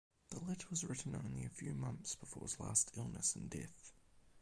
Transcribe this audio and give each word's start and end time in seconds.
The 0.31 0.39
letter 0.43 0.65
was 0.71 0.83
written 0.83 1.15
only 1.15 1.45
a 1.45 1.49
few 1.49 1.75
months 1.75 2.15
before 2.15 2.41
his 2.41 2.59
last 2.59 2.91
illness 2.97 3.35
and 3.35 3.47
death. 3.51 3.93